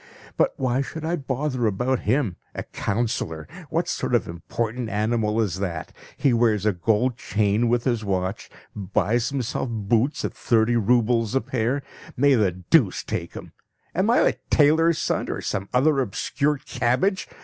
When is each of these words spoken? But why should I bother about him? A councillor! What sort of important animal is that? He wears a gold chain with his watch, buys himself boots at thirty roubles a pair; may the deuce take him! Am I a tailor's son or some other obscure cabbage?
But 0.35 0.55
why 0.57 0.81
should 0.81 1.05
I 1.05 1.15
bother 1.15 1.67
about 1.67 1.99
him? 2.09 2.35
A 2.55 2.63
councillor! 2.63 3.47
What 3.69 3.87
sort 3.87 4.15
of 4.15 4.27
important 4.27 4.89
animal 4.89 5.39
is 5.39 5.59
that? 5.59 5.93
He 6.17 6.33
wears 6.33 6.65
a 6.65 6.73
gold 6.73 7.17
chain 7.19 7.69
with 7.69 7.83
his 7.83 8.03
watch, 8.03 8.49
buys 8.75 9.29
himself 9.29 9.69
boots 9.69 10.25
at 10.25 10.33
thirty 10.33 10.75
roubles 10.75 11.35
a 11.35 11.41
pair; 11.41 11.83
may 12.17 12.33
the 12.33 12.51
deuce 12.51 13.03
take 13.03 13.35
him! 13.35 13.51
Am 13.93 14.09
I 14.09 14.21
a 14.27 14.33
tailor's 14.49 14.97
son 14.97 15.29
or 15.29 15.39
some 15.39 15.69
other 15.71 15.99
obscure 15.99 16.57
cabbage? 16.57 17.27